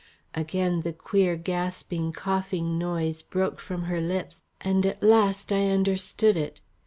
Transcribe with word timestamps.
Again 0.33 0.79
the 0.81 0.93
queer 0.93 1.35
gasping 1.35 2.11
coughing 2.11 2.79
noise 2.79 3.21
broke 3.21 3.59
from 3.59 3.83
her 3.83 4.01
lips, 4.01 4.41
and 4.59 4.83
at 4.83 5.03
last 5.03 5.51
I 5.51 5.69
understood 5.69 6.35
it. 6.35 6.59